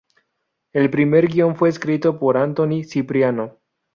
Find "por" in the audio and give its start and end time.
2.17-2.35